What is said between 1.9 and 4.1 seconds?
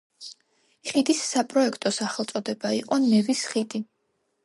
სახელწოდება იყო ნევის ხიდი.